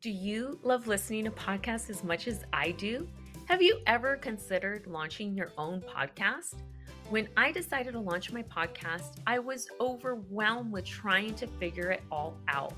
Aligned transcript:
Do 0.00 0.10
you 0.10 0.58
love 0.62 0.86
listening 0.86 1.24
to 1.24 1.30
podcasts 1.30 1.90
as 1.90 2.02
much 2.02 2.26
as 2.26 2.42
I 2.54 2.70
do? 2.70 3.06
Have 3.44 3.60
you 3.60 3.80
ever 3.86 4.16
considered 4.16 4.86
launching 4.86 5.36
your 5.36 5.52
own 5.58 5.82
podcast? 5.82 6.54
When 7.10 7.28
I 7.36 7.52
decided 7.52 7.92
to 7.92 8.00
launch 8.00 8.32
my 8.32 8.42
podcast, 8.44 9.16
I 9.26 9.40
was 9.40 9.68
overwhelmed 9.78 10.72
with 10.72 10.86
trying 10.86 11.34
to 11.34 11.46
figure 11.46 11.90
it 11.90 12.02
all 12.10 12.38
out. 12.48 12.72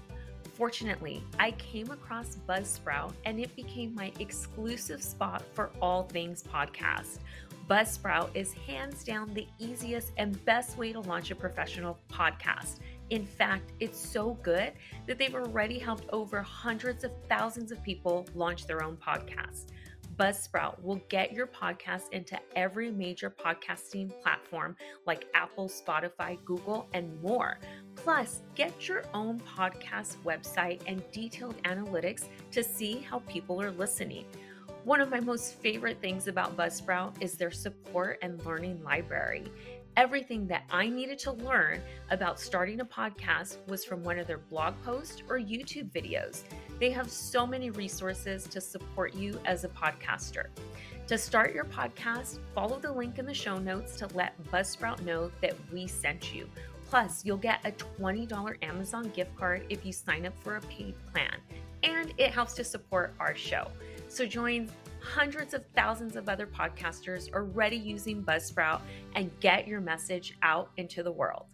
Fortunately, 0.55 1.23
I 1.39 1.53
came 1.53 1.93
across 1.93 2.39
Buzzsprout 2.49 3.13
and 3.25 3.39
it 3.39 3.55
became 3.55 3.95
my 3.95 4.11
exclusive 4.19 5.01
spot 5.01 5.45
for 5.55 5.71
all 5.81 6.03
things 6.03 6.43
podcast. 6.43 7.19
Buzzsprout 7.71 8.31
is 8.35 8.53
hands 8.53 9.05
down 9.05 9.33
the 9.33 9.47
easiest 9.61 10.11
and 10.17 10.45
best 10.45 10.77
way 10.77 10.93
to 10.93 10.99
launch 10.99 11.31
a 11.31 11.37
professional 11.37 12.01
podcast. 12.11 12.81
In 13.13 13.27
fact, 13.27 13.73
it's 13.79 13.99
so 13.99 14.39
good 14.43 14.73
that 15.07 15.19
they've 15.19 15.35
already 15.35 15.79
helped 15.79 16.07
over 16.15 16.41
hundreds 16.41 17.05
of 17.05 17.13
thousands 17.29 17.71
of 17.71 17.83
people 17.83 18.27
launch 18.35 18.67
their 18.67 18.83
own 18.83 18.97
podcast. 18.97 19.67
Buzzsprout 20.17 20.83
will 20.83 20.99
get 21.11 21.31
your 21.31 21.47
podcast 21.47 22.05
into 22.13 22.41
every 22.57 22.91
major 22.91 23.29
podcasting 23.29 24.11
platform 24.23 24.77
like 25.05 25.27
Apple, 25.35 25.69
Spotify, 25.69 26.43
Google, 26.47 26.89
and 26.95 27.21
more. 27.21 27.59
Plus, 27.97 28.41
get 28.55 28.89
your 28.89 29.03
own 29.13 29.41
podcast 29.41 30.17
website 30.25 30.81
and 30.87 31.03
detailed 31.13 31.63
analytics 31.65 32.29
to 32.51 32.65
see 32.65 33.01
how 33.01 33.19
people 33.29 33.61
are 33.61 33.73
listening. 33.73 34.25
One 34.85 35.03
of 35.03 35.11
my 35.11 35.21
most 35.21 35.61
favorite 35.61 36.01
things 36.01 36.29
about 36.29 36.57
Buzzsprout 36.57 37.15
is 37.21 37.35
their 37.35 37.51
support 37.51 38.19
and 38.23 38.43
learning 38.47 38.83
library. 38.83 39.45
Everything 39.97 40.47
that 40.47 40.65
I 40.71 40.89
needed 40.89 41.19
to 41.21 41.33
learn 41.33 41.83
about 42.11 42.41
starting 42.41 42.81
a 42.81 42.85
podcast 42.85 43.59
was 43.69 43.85
from 43.85 44.03
one 44.03 44.19
of 44.19 44.27
their 44.27 44.39
blog 44.39 44.75
posts 44.85 45.23
or 45.29 45.39
YouTube 45.39 45.91
videos. 45.91 46.43
They 46.81 46.91
have 46.91 47.11
so 47.11 47.47
many 47.47 47.69
resources 47.69 48.45
to 48.45 48.61
support 48.61 49.15
you 49.15 49.39
as 49.45 49.65
a 49.65 49.69
podcaster. 49.69 50.47
To 51.09 51.19
start 51.19 51.53
your 51.53 51.67
podcast, 51.67 52.39
follow 52.55 52.79
the 52.79 52.91
link 52.91 53.19
in 53.19 53.27
the 53.27 53.35
show 53.35 53.59
notes 53.59 53.97
to 53.97 54.09
let 54.15 54.43
Buzzsprout 54.45 55.03
know 55.03 55.31
that 55.43 55.55
we 55.71 55.87
sent 55.87 56.35
you. 56.35 56.49
Plus, 56.89 57.23
you'll 57.23 57.37
get 57.37 57.61
a 57.67 57.73
$20 57.73 58.57
Amazon 58.63 59.11
gift 59.11 59.37
card 59.37 59.67
if 59.69 59.85
you 59.85 59.93
sign 59.93 60.25
up 60.25 60.33
for 60.43 60.57
a 60.57 60.61
paid 60.63 60.95
plan, 61.13 61.37
and 61.83 62.15
it 62.17 62.31
helps 62.31 62.55
to 62.55 62.65
support 62.65 63.13
our 63.21 63.35
show. 63.35 63.69
So 64.09 64.25
join 64.25 64.71
hundreds 65.03 65.53
of 65.53 65.65
thousands 65.75 66.17
of 66.17 66.29
other 66.29 66.47
podcasters 66.47 67.33
already 67.33 67.77
using 67.77 68.23
Buzzsprout 68.23 68.81
and 69.15 69.31
get 69.41 69.67
your 69.67 69.81
message 69.81 70.37
out 70.43 70.71
into 70.77 71.03
the 71.03 71.13
world. 71.13 71.47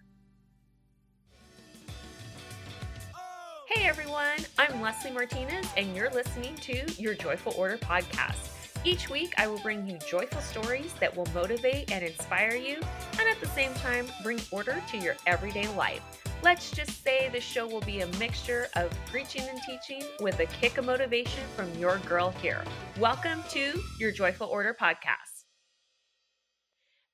Hey 3.68 3.86
everyone, 3.86 4.38
I'm 4.58 4.80
Leslie 4.80 5.10
Martinez, 5.10 5.66
and 5.76 5.94
you're 5.94 6.10
listening 6.10 6.56
to 6.56 6.90
your 7.00 7.14
Joyful 7.14 7.54
Order 7.56 7.78
podcast. 7.78 8.48
Each 8.84 9.10
week, 9.10 9.34
I 9.36 9.46
will 9.46 9.58
bring 9.58 9.86
you 9.86 9.98
joyful 10.08 10.40
stories 10.40 10.92
that 11.00 11.14
will 11.14 11.26
motivate 11.34 11.92
and 11.92 12.04
inspire 12.04 12.54
you, 12.54 12.76
and 13.18 13.28
at 13.28 13.40
the 13.40 13.48
same 13.48 13.74
time, 13.74 14.06
bring 14.22 14.40
order 14.50 14.82
to 14.90 14.98
your 14.98 15.16
everyday 15.26 15.68
life. 15.74 16.02
Let's 16.40 16.70
just 16.70 17.02
say 17.02 17.28
the 17.32 17.40
show 17.40 17.66
will 17.66 17.80
be 17.80 18.02
a 18.02 18.06
mixture 18.18 18.68
of 18.76 18.96
preaching 19.06 19.42
and 19.48 19.58
teaching 19.60 20.06
with 20.20 20.38
a 20.38 20.46
kick 20.46 20.78
of 20.78 20.84
motivation 20.84 21.42
from 21.56 21.74
your 21.74 21.98
girl 21.98 22.30
here. 22.40 22.62
Welcome 23.00 23.42
to 23.50 23.82
your 23.98 24.12
Joyful 24.12 24.46
Order 24.46 24.76
podcast. 24.80 25.46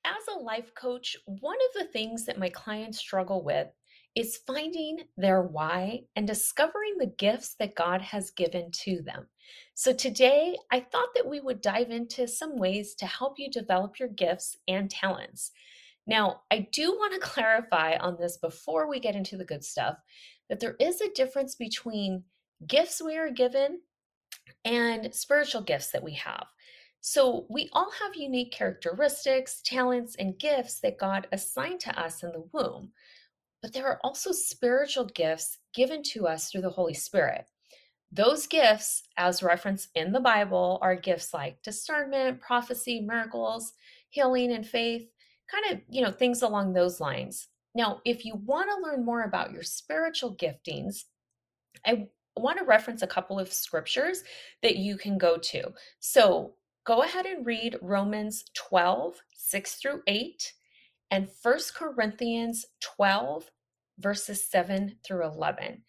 As 0.05 0.21
a 0.31 0.39
life 0.39 0.75
coach, 0.75 1.17
one 1.25 1.55
of 1.55 1.81
the 1.81 1.91
things 1.91 2.25
that 2.25 2.37
my 2.37 2.49
clients 2.49 2.99
struggle 2.99 3.43
with 3.43 3.67
is 4.13 4.41
finding 4.45 4.99
their 5.17 5.41
why 5.41 6.01
and 6.15 6.27
discovering 6.27 6.93
the 6.99 7.11
gifts 7.17 7.55
that 7.55 7.73
God 7.73 8.03
has 8.03 8.29
given 8.29 8.69
to 8.83 9.01
them. 9.01 9.25
So, 9.73 9.91
today 9.91 10.55
I 10.71 10.81
thought 10.81 11.09
that 11.15 11.27
we 11.27 11.39
would 11.39 11.61
dive 11.61 11.89
into 11.89 12.27
some 12.27 12.59
ways 12.59 12.93
to 12.99 13.07
help 13.07 13.39
you 13.39 13.49
develop 13.49 13.97
your 13.99 14.09
gifts 14.09 14.55
and 14.67 14.87
talents. 14.87 15.51
Now, 16.07 16.41
I 16.51 16.67
do 16.71 16.91
want 16.91 17.13
to 17.13 17.19
clarify 17.27 17.97
on 17.97 18.17
this 18.19 18.37
before 18.37 18.87
we 18.87 18.99
get 18.99 19.15
into 19.15 19.37
the 19.37 19.45
good 19.45 19.63
stuff 19.63 19.97
that 20.49 20.59
there 20.59 20.75
is 20.79 21.01
a 21.01 21.11
difference 21.13 21.55
between 21.55 22.23
gifts 22.67 23.01
we 23.01 23.17
are 23.17 23.31
given 23.31 23.79
and 24.63 25.13
spiritual 25.13 25.61
gifts 25.61 25.91
that 25.91 26.03
we 26.03 26.13
have. 26.13 26.45
So, 27.01 27.45
we 27.49 27.69
all 27.73 27.91
have 28.01 28.15
unique 28.15 28.51
characteristics, 28.51 29.61
talents, 29.63 30.15
and 30.17 30.39
gifts 30.39 30.79
that 30.79 30.97
God 30.97 31.27
assigned 31.31 31.79
to 31.81 31.99
us 31.99 32.23
in 32.23 32.31
the 32.31 32.47
womb. 32.51 32.91
But 33.61 33.73
there 33.73 33.87
are 33.87 33.99
also 34.03 34.31
spiritual 34.31 35.05
gifts 35.05 35.59
given 35.73 36.01
to 36.13 36.27
us 36.27 36.49
through 36.49 36.61
the 36.61 36.69
Holy 36.69 36.93
Spirit. 36.93 37.45
Those 38.11 38.47
gifts, 38.47 39.03
as 39.17 39.43
referenced 39.43 39.89
in 39.95 40.11
the 40.11 40.19
Bible, 40.19 40.79
are 40.81 40.95
gifts 40.95 41.33
like 41.33 41.61
discernment, 41.63 42.39
prophecy, 42.39 43.01
miracles, 43.01 43.73
healing, 44.09 44.51
and 44.51 44.65
faith 44.65 45.07
kind 45.51 45.73
of, 45.73 45.81
you 45.89 46.01
know, 46.01 46.11
things 46.11 46.41
along 46.41 46.73
those 46.73 46.99
lines. 46.99 47.47
Now, 47.73 48.01
if 48.05 48.25
you 48.25 48.35
want 48.35 48.69
to 48.69 48.81
learn 48.81 49.03
more 49.05 49.23
about 49.23 49.51
your 49.51 49.63
spiritual 49.63 50.35
giftings, 50.35 51.03
I 51.85 52.07
want 52.37 52.57
to 52.57 52.65
reference 52.65 53.01
a 53.01 53.07
couple 53.07 53.39
of 53.39 53.51
scriptures 53.51 54.23
that 54.63 54.77
you 54.77 54.97
can 54.97 55.17
go 55.17 55.37
to. 55.37 55.73
So 55.99 56.53
go 56.85 57.03
ahead 57.03 57.25
and 57.25 57.45
read 57.45 57.77
Romans 57.81 58.45
12, 58.53 59.21
6 59.33 59.75
through 59.75 60.01
8, 60.07 60.53
and 61.11 61.27
1 61.41 61.59
Corinthians 61.75 62.65
12, 62.81 63.51
verses 63.99 64.49
7 64.49 64.97
through 65.05 65.25
11. 65.25 65.83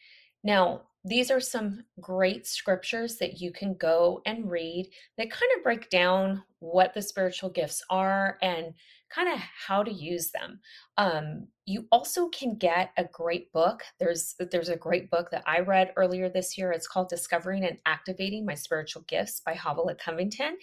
Now, 0.45 0.83
these 1.07 1.31
are 1.31 1.41
some 1.41 1.85
great 2.01 2.49
scriptures 2.49 3.17
that 3.19 3.41
you 3.41 3.53
can 3.53 3.75
go 3.75 4.21
and 4.27 4.51
read 4.51 4.91
that 5.17 5.31
kind 5.31 5.53
of 5.57 5.63
break 5.63 5.89
down 5.89 6.43
what 6.59 6.95
the 6.95 7.03
spiritual 7.03 7.49
gifts 7.49 7.81
are 7.91 8.39
and 8.43 8.75
kind 9.09 9.33
of 9.33 9.39
how 9.39 9.85
to 9.85 9.93
use 9.93 10.33
them. 10.33 10.59
Um, 10.97 11.47
you 11.65 11.87
also 11.93 12.29
can 12.29 12.57
get 12.57 12.91
a 12.97 13.05
great 13.05 13.53
book. 13.53 13.83
There's 14.01 14.35
there's 14.51 14.69
a 14.69 14.77
great 14.77 15.09
book 15.11 15.31
that 15.31 15.45
I 15.47 15.61
read 15.61 15.93
earlier 15.97 16.29
this 16.29 16.59
year. 16.59 16.73
It's 16.73 16.89
called 16.89 17.09
Discovering 17.09 17.65
and 17.65 17.79
Activating 17.87 18.45
My 18.45 18.55
Spiritual 18.55 19.03
Gifts 19.07 19.41
by 19.47 19.55
Havilah 19.55 19.97
Cunnington. 19.97 20.57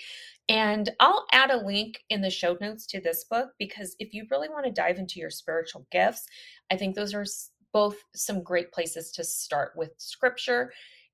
And 0.49 0.89
I'll 0.99 1.25
add 1.31 1.51
a 1.51 1.65
link 1.65 2.03
in 2.09 2.21
the 2.21 2.29
show 2.29 2.57
notes 2.59 2.85
to 2.87 2.99
this 2.99 3.23
book 3.23 3.49
because 3.59 3.95
if 3.99 4.13
you 4.13 4.25
really 4.29 4.49
want 4.49 4.65
to 4.65 4.71
dive 4.71 4.97
into 4.97 5.19
your 5.19 5.29
spiritual 5.29 5.87
gifts, 5.89 6.25
I 6.69 6.75
think 6.75 6.95
those 6.95 7.13
are 7.13 7.25
both 7.73 7.97
some 8.15 8.43
great 8.43 8.71
places 8.71 9.11
to 9.11 9.23
start 9.23 9.73
with 9.75 9.91
scripture 9.97 10.71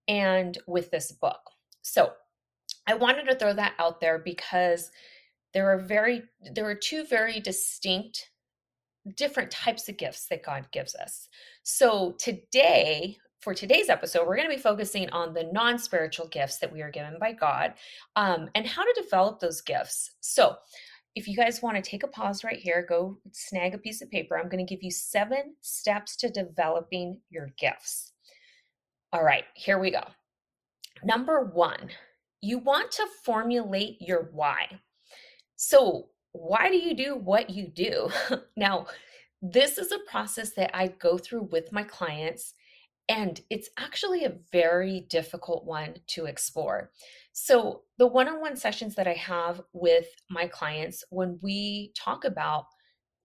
and 0.07 0.57
with 0.67 0.91
this 0.91 1.11
book. 1.11 1.39
So 1.81 2.11
I 2.85 2.95
wanted 2.95 3.25
to 3.27 3.35
throw 3.35 3.53
that 3.53 3.73
out 3.79 3.99
there 3.99 4.19
because 4.19 4.91
there 5.53 5.69
are 5.69 5.79
very 5.79 6.23
there 6.53 6.67
are 6.67 6.75
two 6.75 7.05
very 7.05 7.39
distinct 7.39 8.29
different 9.15 9.51
types 9.51 9.89
of 9.89 9.97
gifts 9.97 10.27
that 10.27 10.43
God 10.43 10.67
gives 10.71 10.95
us. 10.95 11.29
So 11.63 12.15
today, 12.19 13.17
for 13.39 13.53
today's 13.53 13.89
episode, 13.89 14.27
we're 14.27 14.35
going 14.35 14.49
to 14.49 14.55
be 14.55 14.61
focusing 14.61 15.09
on 15.11 15.33
the 15.33 15.49
non 15.53 15.79
spiritual 15.79 16.27
gifts 16.27 16.57
that 16.57 16.71
we 16.71 16.81
are 16.81 16.91
given 16.91 17.17
by 17.19 17.31
God 17.31 17.73
um, 18.15 18.49
and 18.55 18.67
how 18.67 18.83
to 18.83 19.01
develop 19.01 19.39
those 19.39 19.61
gifts. 19.61 20.11
So, 20.19 20.55
if 21.15 21.27
you 21.27 21.35
guys 21.35 21.61
want 21.61 21.75
to 21.75 21.81
take 21.81 22.03
a 22.03 22.07
pause 22.07 22.43
right 22.43 22.59
here, 22.59 22.85
go 22.87 23.17
snag 23.31 23.73
a 23.73 23.77
piece 23.79 24.01
of 24.01 24.11
paper. 24.11 24.37
I'm 24.37 24.49
going 24.49 24.65
to 24.65 24.73
give 24.73 24.83
you 24.83 24.91
seven 24.91 25.55
steps 25.61 26.15
to 26.17 26.29
developing 26.29 27.19
your 27.29 27.49
gifts. 27.57 28.13
All 29.11 29.23
right, 29.23 29.45
here 29.55 29.79
we 29.79 29.91
go. 29.91 30.03
Number 31.03 31.45
one, 31.45 31.89
you 32.41 32.59
want 32.59 32.91
to 32.91 33.07
formulate 33.23 33.97
your 34.01 34.29
why. 34.33 34.79
So, 35.55 36.09
why 36.31 36.69
do 36.69 36.77
you 36.77 36.95
do 36.95 37.15
what 37.15 37.49
you 37.49 37.67
do? 37.67 38.09
now, 38.55 38.85
this 39.41 39.77
is 39.77 39.91
a 39.91 39.99
process 40.09 40.51
that 40.51 40.75
I 40.75 40.87
go 40.87 41.17
through 41.17 41.43
with 41.51 41.71
my 41.71 41.83
clients, 41.83 42.53
and 43.09 43.41
it's 43.49 43.69
actually 43.77 44.23
a 44.23 44.37
very 44.51 45.01
difficult 45.09 45.65
one 45.65 45.95
to 46.07 46.25
explore. 46.25 46.91
So, 47.33 47.81
the 47.97 48.07
one 48.07 48.27
on 48.27 48.39
one 48.39 48.55
sessions 48.55 48.95
that 48.95 49.07
I 49.07 49.13
have 49.13 49.61
with 49.73 50.07
my 50.29 50.47
clients, 50.47 51.03
when 51.09 51.39
we 51.41 51.91
talk 51.97 52.23
about 52.23 52.65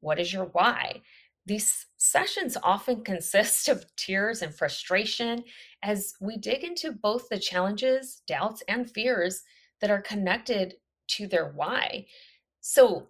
what 0.01 0.19
is 0.19 0.33
your 0.33 0.47
why, 0.47 1.03
these 1.47 1.87
sessions 1.99 2.57
often 2.63 3.05
consist 3.05 3.69
of 3.69 3.85
tears 3.97 4.41
and 4.41 4.55
frustration 4.55 5.45
as 5.83 6.15
we 6.21 6.39
dig 6.39 6.65
into 6.65 6.91
both 6.91 7.29
the 7.29 7.39
challenges, 7.39 8.23
doubts, 8.27 8.63
and 8.67 8.91
fears 8.91 9.43
that 9.81 9.91
are 9.91 10.01
connected 10.01 10.75
to 11.09 11.27
their 11.27 11.53
why. 11.53 12.07
So 12.63 13.09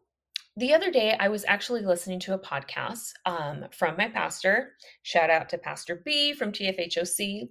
the 0.57 0.73
other 0.73 0.91
day, 0.91 1.17
I 1.19 1.29
was 1.29 1.45
actually 1.49 1.83
listening 1.85 2.21
to 2.21 2.35
a 2.35 2.39
podcast 2.39 3.13
um, 3.27 3.65
from 3.73 3.97
my 3.97 4.09
pastor. 4.09 4.75
Shout 5.03 5.29
out 5.29 5.49
to 5.49 5.59
Pastor 5.59 6.01
B 6.05 6.33
from 6.33 6.53
TFHOC. 6.53 7.49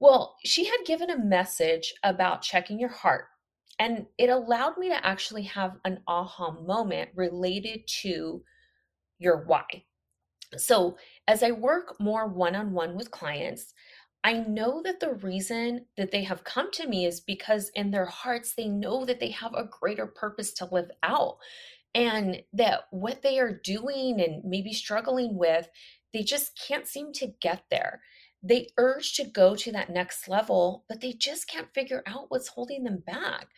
Well, 0.00 0.36
she 0.44 0.64
had 0.64 0.86
given 0.86 1.10
a 1.10 1.22
message 1.22 1.92
about 2.02 2.40
checking 2.40 2.80
your 2.80 2.88
heart, 2.88 3.26
and 3.78 4.06
it 4.16 4.30
allowed 4.30 4.78
me 4.78 4.88
to 4.88 5.06
actually 5.06 5.42
have 5.42 5.76
an 5.84 6.00
aha 6.08 6.52
moment 6.52 7.10
related 7.14 7.86
to 8.02 8.42
your 9.18 9.44
why. 9.44 9.66
So, 10.56 10.96
as 11.26 11.42
I 11.42 11.50
work 11.50 12.00
more 12.00 12.26
one 12.26 12.56
on 12.56 12.72
one 12.72 12.96
with 12.96 13.10
clients, 13.10 13.74
I 14.24 14.34
know 14.34 14.82
that 14.84 15.00
the 15.00 15.14
reason 15.14 15.84
that 15.98 16.10
they 16.12 16.24
have 16.24 16.44
come 16.44 16.70
to 16.72 16.88
me 16.88 17.04
is 17.04 17.20
because 17.20 17.70
in 17.74 17.90
their 17.90 18.06
hearts, 18.06 18.54
they 18.54 18.68
know 18.68 19.04
that 19.04 19.20
they 19.20 19.30
have 19.32 19.52
a 19.54 19.68
greater 19.70 20.06
purpose 20.06 20.52
to 20.54 20.68
live 20.72 20.90
out 21.02 21.36
and 21.94 22.42
that 22.52 22.82
what 22.90 23.22
they 23.22 23.38
are 23.38 23.60
doing 23.64 24.20
and 24.20 24.44
maybe 24.44 24.72
struggling 24.72 25.36
with, 25.36 25.68
they 26.12 26.22
just 26.22 26.58
can't 26.66 26.86
seem 26.86 27.12
to 27.14 27.32
get 27.40 27.64
there. 27.70 28.00
They 28.42 28.68
urge 28.76 29.14
to 29.14 29.24
go 29.24 29.56
to 29.56 29.72
that 29.72 29.90
next 29.90 30.28
level, 30.28 30.84
but 30.88 31.00
they 31.00 31.12
just 31.12 31.48
can't 31.48 31.72
figure 31.74 32.02
out 32.06 32.26
what's 32.28 32.48
holding 32.48 32.84
them 32.84 33.02
back. 33.06 33.48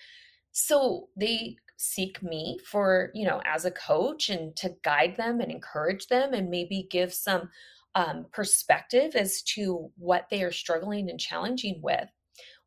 So 0.53 1.09
they 1.17 1.57
seek 1.77 2.23
me 2.23 2.59
for, 2.65 3.11
you 3.15 3.27
know, 3.27 3.41
as 3.45 3.65
a 3.65 3.71
coach 3.71 4.29
and 4.29 4.55
to 4.57 4.75
guide 4.83 5.17
them 5.17 5.41
and 5.41 5.51
encourage 5.51 6.07
them 6.09 6.33
and 6.33 6.51
maybe 6.51 6.87
give 6.91 7.13
some 7.13 7.51
um, 7.95 8.27
perspective 8.33 9.15
as 9.15 9.43
to 9.43 9.91
what 9.97 10.27
they 10.31 10.43
are 10.43 10.53
struggling 10.53 11.11
and 11.11 11.19
challenging 11.19 11.81
with. 11.83 12.09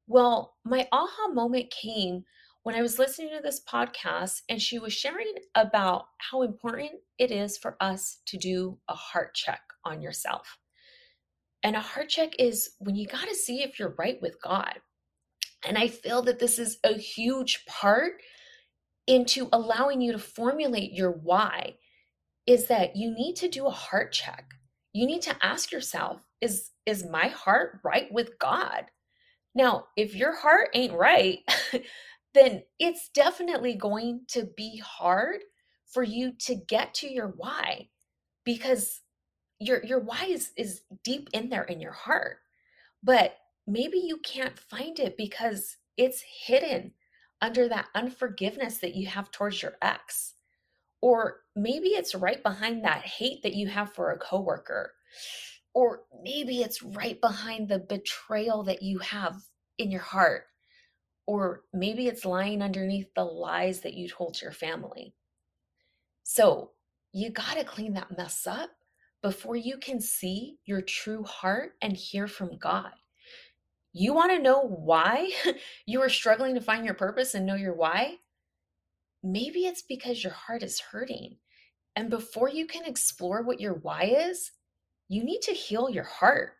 Well, 0.07 0.55
my 0.65 0.87
aha 0.91 1.29
moment 1.31 1.71
came 1.71 2.25
when 2.63 2.75
I 2.75 2.81
was 2.81 2.97
listening 2.97 3.29
to 3.35 3.41
this 3.41 3.61
podcast 3.61 4.41
and 4.49 4.61
she 4.61 4.79
was 4.79 4.93
sharing 4.93 5.33
about 5.53 6.05
how 6.17 6.41
important 6.41 6.91
it 7.19 7.29
is 7.29 7.57
for 7.57 7.75
us 7.81 8.19
to 8.27 8.37
do 8.37 8.77
a 8.87 8.95
heart 8.95 9.35
check 9.35 9.61
on 9.85 10.01
yourself. 10.01 10.57
And 11.61 11.75
a 11.75 11.81
heart 11.81 12.09
check 12.09 12.33
is 12.39 12.71
when 12.79 12.95
you 12.95 13.05
got 13.05 13.27
to 13.27 13.35
see 13.35 13.63
if 13.63 13.79
you're 13.79 13.95
right 13.97 14.21
with 14.21 14.41
God. 14.41 14.79
And 15.65 15.77
I 15.77 15.87
feel 15.87 16.21
that 16.23 16.39
this 16.39 16.57
is 16.57 16.77
a 16.83 16.93
huge 16.93 17.65
part 17.65 18.13
into 19.07 19.49
allowing 19.51 20.01
you 20.01 20.13
to 20.13 20.19
formulate 20.19 20.93
your 20.93 21.11
why 21.11 21.75
is 22.47 22.67
that 22.67 22.95
you 22.95 23.11
need 23.11 23.35
to 23.37 23.49
do 23.49 23.65
a 23.65 23.71
heart 23.71 24.13
check. 24.13 24.45
You 24.93 25.05
need 25.05 25.21
to 25.23 25.35
ask 25.41 25.71
yourself, 25.71 26.21
is 26.39 26.71
is 26.85 27.05
my 27.05 27.27
heart 27.27 27.79
right 27.83 28.11
with 28.11 28.37
God? 28.39 28.85
Now, 29.55 29.85
if 29.95 30.15
your 30.15 30.35
heart 30.35 30.69
ain't 30.73 30.93
right, 30.93 31.39
then 32.33 32.63
it's 32.79 33.09
definitely 33.13 33.75
going 33.75 34.21
to 34.29 34.47
be 34.57 34.77
hard 34.77 35.41
for 35.85 36.03
you 36.03 36.33
to 36.39 36.55
get 36.55 36.93
to 36.95 37.11
your 37.11 37.33
why 37.37 37.89
because 38.43 39.01
your 39.59 39.83
your 39.83 39.99
why 39.99 40.25
is 40.25 40.51
is 40.57 40.81
deep 41.03 41.29
in 41.33 41.49
there 41.49 41.63
in 41.63 41.79
your 41.79 41.93
heart. 41.93 42.37
But 43.03 43.37
maybe 43.67 43.97
you 43.97 44.17
can't 44.17 44.57
find 44.57 44.99
it 44.99 45.15
because 45.17 45.77
it's 45.97 46.23
hidden 46.45 46.93
under 47.41 47.67
that 47.69 47.87
unforgiveness 47.93 48.79
that 48.79 48.95
you 48.95 49.07
have 49.07 49.31
towards 49.31 49.61
your 49.61 49.75
ex. 49.81 50.33
Or 51.01 51.41
maybe 51.55 51.89
it's 51.89 52.15
right 52.15 52.41
behind 52.41 52.83
that 52.85 53.03
hate 53.03 53.43
that 53.43 53.53
you 53.53 53.67
have 53.67 53.93
for 53.93 54.11
a 54.11 54.17
coworker. 54.17 54.93
Or 55.73 56.03
maybe 56.23 56.61
it's 56.61 56.81
right 56.81 57.19
behind 57.19 57.67
the 57.67 57.79
betrayal 57.79 58.63
that 58.63 58.81
you 58.81 58.99
have 58.99 59.41
in 59.77 59.91
your 59.91 60.01
heart. 60.01 60.45
Or 61.25 61.61
maybe 61.73 62.07
it's 62.07 62.25
lying 62.25 62.61
underneath 62.61 63.13
the 63.13 63.23
lies 63.23 63.81
that 63.81 63.93
you 63.93 64.09
told 64.09 64.41
your 64.41 64.51
family. 64.51 65.15
So 66.23 66.71
you 67.11 67.29
got 67.29 67.57
to 67.57 67.63
clean 67.63 67.93
that 67.93 68.17
mess 68.17 68.45
up 68.47 68.71
before 69.21 69.55
you 69.55 69.77
can 69.77 70.01
see 70.01 70.57
your 70.65 70.81
true 70.81 71.23
heart 71.23 71.73
and 71.81 71.95
hear 71.95 72.27
from 72.27 72.57
God. 72.57 72.91
You 73.93 74.13
want 74.13 74.31
to 74.31 74.41
know 74.41 74.61
why 74.61 75.31
you 75.85 76.01
are 76.01 76.09
struggling 76.09 76.55
to 76.55 76.61
find 76.61 76.83
your 76.83 76.95
purpose 76.95 77.35
and 77.35 77.45
know 77.45 77.55
your 77.55 77.75
why? 77.75 78.15
Maybe 79.21 79.61
it's 79.61 79.83
because 79.83 80.23
your 80.23 80.33
heart 80.33 80.63
is 80.63 80.79
hurting. 80.79 81.37
And 81.95 82.09
before 82.09 82.49
you 82.49 82.65
can 82.65 82.85
explore 82.85 83.43
what 83.43 83.61
your 83.61 83.75
why 83.75 84.03
is, 84.03 84.51
you 85.07 85.23
need 85.23 85.41
to 85.43 85.51
heal 85.51 85.89
your 85.89 86.03
heart. 86.03 86.53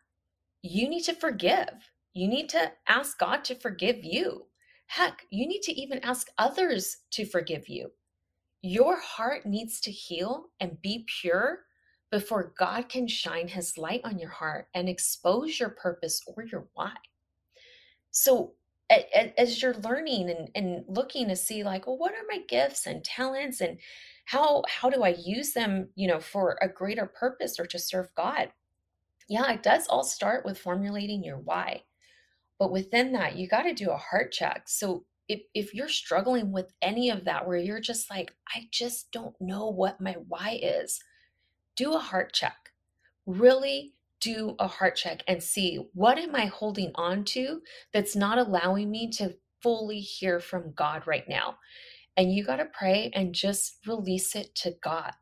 You 0.62 0.88
need 0.88 1.02
to 1.02 1.14
forgive. 1.14 1.90
You 2.14 2.28
need 2.28 2.48
to 2.50 2.72
ask 2.88 3.18
God 3.18 3.44
to 3.44 3.54
forgive 3.56 4.04
you. 4.04 4.46
Heck, 4.86 5.26
you 5.30 5.46
need 5.46 5.62
to 5.62 5.72
even 5.72 5.98
ask 6.00 6.28
others 6.38 6.98
to 7.12 7.24
forgive 7.24 7.68
you. 7.68 7.90
Your 8.62 9.00
heart 9.00 9.44
needs 9.44 9.80
to 9.82 9.90
heal 9.90 10.46
and 10.60 10.80
be 10.80 11.06
pure 11.20 11.60
before 12.10 12.54
God 12.56 12.88
can 12.88 13.08
shine 13.08 13.48
his 13.48 13.76
light 13.76 14.00
on 14.04 14.18
your 14.18 14.30
heart 14.30 14.68
and 14.74 14.88
expose 14.88 15.58
your 15.58 15.70
purpose 15.70 16.20
or 16.26 16.44
your 16.44 16.68
why. 16.74 16.92
So 18.10 18.54
as 18.90 19.62
you're 19.62 19.74
learning 19.74 20.30
and, 20.30 20.50
and 20.54 20.84
looking 20.88 21.28
to 21.28 21.36
see 21.36 21.64
like 21.64 21.86
well 21.86 21.96
what 21.96 22.12
are 22.12 22.24
my 22.28 22.38
gifts 22.48 22.86
and 22.86 23.02
talents 23.02 23.60
and 23.60 23.78
how 24.26 24.62
how 24.68 24.90
do 24.90 25.02
i 25.02 25.16
use 25.18 25.52
them 25.52 25.88
you 25.94 26.06
know 26.06 26.20
for 26.20 26.58
a 26.60 26.68
greater 26.68 27.06
purpose 27.06 27.58
or 27.58 27.66
to 27.66 27.78
serve 27.78 28.14
god? 28.14 28.50
Yeah 29.28 29.50
it 29.52 29.62
does 29.62 29.86
all 29.88 30.04
start 30.04 30.44
with 30.44 30.58
formulating 30.58 31.24
your 31.24 31.38
why 31.38 31.82
but 32.64 32.72
within 32.72 33.12
that 33.12 33.36
you 33.36 33.46
got 33.46 33.64
to 33.64 33.74
do 33.74 33.90
a 33.90 33.96
heart 33.96 34.32
check 34.32 34.62
so 34.66 35.04
if, 35.28 35.42
if 35.52 35.74
you're 35.74 35.86
struggling 35.86 36.50
with 36.50 36.72
any 36.80 37.10
of 37.10 37.26
that 37.26 37.46
where 37.46 37.58
you're 37.58 37.78
just 37.78 38.08
like 38.08 38.32
i 38.48 38.60
just 38.72 39.12
don't 39.12 39.34
know 39.38 39.68
what 39.68 40.00
my 40.00 40.16
why 40.28 40.58
is 40.62 40.98
do 41.76 41.92
a 41.92 41.98
heart 41.98 42.32
check 42.32 42.70
really 43.26 43.92
do 44.20 44.56
a 44.58 44.66
heart 44.66 44.96
check 44.96 45.22
and 45.28 45.42
see 45.42 45.86
what 45.92 46.18
am 46.18 46.34
I 46.34 46.46
holding 46.46 46.92
on 46.94 47.24
to 47.24 47.60
that's 47.92 48.16
not 48.16 48.38
allowing 48.38 48.90
me 48.90 49.10
to 49.18 49.34
fully 49.64 50.00
hear 50.00 50.40
from 50.40 50.72
God 50.74 51.06
right 51.06 51.28
now. 51.28 51.56
And 52.16 52.32
you 52.32 52.44
got 52.44 52.56
to 52.56 52.66
pray 52.66 53.10
and 53.14 53.34
just 53.34 53.78
release 53.86 54.34
it 54.34 54.54
to 54.56 54.74
God. 54.82 55.12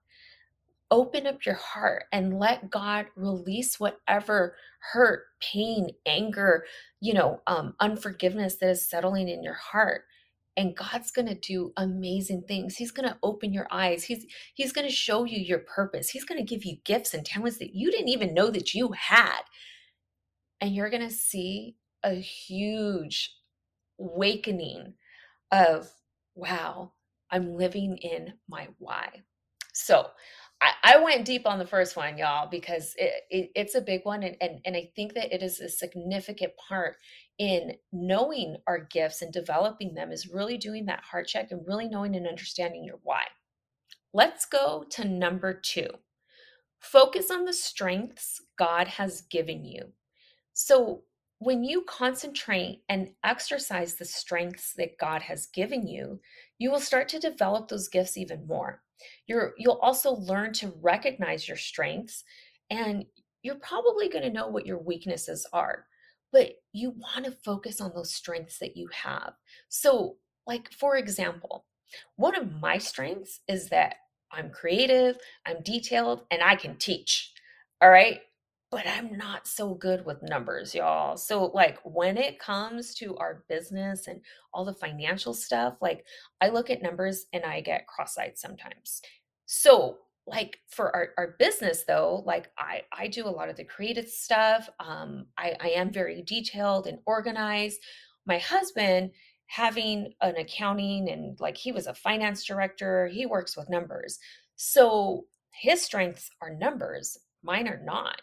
Open 0.92 1.26
up 1.26 1.46
your 1.46 1.56
heart 1.56 2.04
and 2.12 2.38
let 2.38 2.70
God 2.70 3.06
release 3.16 3.80
whatever 3.80 4.54
hurt, 4.92 5.24
pain, 5.40 5.88
anger, 6.06 6.66
you 7.00 7.14
know, 7.14 7.40
um, 7.48 7.74
unforgiveness 7.80 8.56
that 8.58 8.70
is 8.70 8.88
settling 8.88 9.28
in 9.28 9.42
your 9.42 9.54
heart 9.54 10.02
and 10.56 10.76
God's 10.76 11.10
to 11.28 11.34
do 11.34 11.72
amazing 11.76 12.44
things. 12.46 12.76
He's 12.76 12.90
to 13.08 13.18
open 13.22 13.54
your 13.54 13.66
eyes. 13.70 14.04
He's 14.04 14.26
he's 14.54 14.72
to 14.88 14.94
show 14.94 15.24
you 15.24 15.38
your 15.38 15.60
purpose. 15.60 16.10
He's 16.10 16.26
to 16.44 16.54
give 16.54 16.64
you 16.64 16.76
gifts 16.84 17.14
and 17.14 17.24
talents 17.24 17.58
that 17.58 17.74
you 17.74 17.90
didn't 17.90 18.10
even 18.10 18.34
know 18.34 18.50
that 18.50 18.74
you 18.74 18.92
had. 18.92 19.40
And 20.60 20.74
you're 20.74 20.90
to 21.08 21.14
see 21.14 21.76
a 22.04 22.14
huge 22.14 23.34
awakening 23.98 24.94
of 25.50 25.90
wow, 26.34 26.92
I'm 27.30 27.56
living 27.56 27.96
in 27.98 28.34
my 28.48 28.68
why. 28.78 29.22
So, 29.74 30.08
I, 30.82 31.02
went 31.02 31.24
deep 31.24 31.46
on 31.46 31.58
the 31.58 31.66
first 31.66 31.96
one, 31.96 32.18
y'all, 32.18 32.48
because 32.48 32.94
it, 32.96 33.12
it, 33.30 33.50
it's 33.54 33.74
a 33.74 33.80
big 33.80 34.04
one. 34.04 34.22
And, 34.22 34.36
and, 34.40 34.60
and 34.64 34.76
I 34.76 34.90
think 34.94 35.14
that 35.14 35.34
it 35.34 35.42
is 35.42 35.60
a 35.60 35.68
significant 35.68 36.52
part 36.56 36.96
in 37.38 37.74
knowing 37.92 38.56
our 38.66 38.78
gifts 38.78 39.22
and 39.22 39.32
developing 39.32 39.94
them 39.94 40.12
is 40.12 40.28
really 40.28 40.58
doing 40.58 40.86
that 40.86 41.02
heart 41.02 41.26
check 41.26 41.50
and 41.50 41.66
really 41.66 41.88
knowing 41.88 42.14
and 42.14 42.26
understanding 42.26 42.84
your 42.84 42.98
why. 43.02 43.22
Let's 44.12 44.44
go 44.44 44.84
to 44.90 45.08
number 45.08 45.54
two 45.54 45.88
focus 46.82 47.30
on 47.30 47.44
the 47.44 47.52
strengths 47.52 48.40
God 48.58 48.88
has 48.88 49.22
given 49.22 49.64
you. 49.64 49.92
So, 50.52 51.02
when 51.38 51.64
you 51.64 51.82
concentrate 51.82 52.82
and 52.88 53.08
exercise 53.24 53.96
the 53.96 54.04
strengths 54.04 54.74
that 54.74 54.96
God 54.98 55.22
has 55.22 55.46
given 55.46 55.88
you, 55.88 56.20
you 56.58 56.70
will 56.70 56.78
start 56.78 57.08
to 57.08 57.18
develop 57.18 57.68
those 57.68 57.88
gifts 57.88 58.16
even 58.16 58.46
more. 58.46 58.80
You're, 59.26 59.54
you'll 59.58 59.80
also 59.82 60.12
learn 60.12 60.52
to 60.54 60.72
recognize 60.80 61.46
your 61.48 61.56
strengths, 61.56 62.24
and 62.70 63.04
you're 63.42 63.56
probably 63.56 64.08
going 64.08 64.24
to 64.24 64.32
know 64.32 64.48
what 64.48 64.66
your 64.66 64.78
weaknesses 64.78 65.46
are 65.52 65.86
but 66.32 66.54
you 66.72 66.94
want 66.96 67.26
to 67.26 67.30
focus 67.44 67.80
on 67.80 67.92
those 67.94 68.12
strengths 68.12 68.58
that 68.58 68.76
you 68.76 68.88
have. 68.92 69.34
So, 69.68 70.16
like, 70.46 70.72
for 70.72 70.96
example, 70.96 71.66
one 72.16 72.34
of 72.34 72.60
my 72.60 72.78
strengths 72.78 73.40
is 73.46 73.68
that 73.68 73.96
I'm 74.32 74.50
creative, 74.50 75.18
I'm 75.46 75.62
detailed, 75.62 76.22
and 76.30 76.42
I 76.42 76.56
can 76.56 76.76
teach. 76.76 77.32
All 77.82 77.90
right. 77.90 78.20
But 78.72 78.86
I'm 78.88 79.18
not 79.18 79.46
so 79.46 79.74
good 79.74 80.06
with 80.06 80.22
numbers, 80.22 80.74
y'all. 80.74 81.18
So, 81.18 81.44
like, 81.44 81.78
when 81.84 82.16
it 82.16 82.38
comes 82.40 82.94
to 82.94 83.14
our 83.18 83.44
business 83.46 84.08
and 84.08 84.22
all 84.54 84.64
the 84.64 84.72
financial 84.72 85.34
stuff, 85.34 85.74
like, 85.82 86.06
I 86.40 86.48
look 86.48 86.70
at 86.70 86.82
numbers 86.82 87.26
and 87.34 87.44
I 87.44 87.60
get 87.60 87.86
cross 87.86 88.16
eyed 88.16 88.38
sometimes. 88.38 89.02
So, 89.44 89.98
like 90.26 90.58
for 90.68 90.94
our, 90.94 91.08
our 91.18 91.34
business 91.40 91.82
though 91.82 92.22
like 92.24 92.48
i 92.56 92.80
i 92.96 93.08
do 93.08 93.26
a 93.26 93.28
lot 93.28 93.48
of 93.48 93.56
the 93.56 93.64
creative 93.64 94.08
stuff 94.08 94.68
um 94.78 95.26
i 95.36 95.56
i 95.60 95.68
am 95.70 95.90
very 95.90 96.22
detailed 96.22 96.86
and 96.86 97.00
organized 97.06 97.80
my 98.24 98.38
husband 98.38 99.10
having 99.46 100.12
an 100.20 100.36
accounting 100.36 101.10
and 101.10 101.40
like 101.40 101.56
he 101.56 101.72
was 101.72 101.88
a 101.88 101.94
finance 101.94 102.44
director 102.44 103.08
he 103.08 103.26
works 103.26 103.56
with 103.56 103.68
numbers 103.68 104.20
so 104.54 105.24
his 105.50 105.82
strengths 105.82 106.30
are 106.40 106.54
numbers 106.54 107.18
mine 107.42 107.66
are 107.66 107.82
not 107.84 108.22